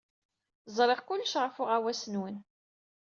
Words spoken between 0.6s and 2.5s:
Ẓriɣ kullec ɣef uɣawas-nwen.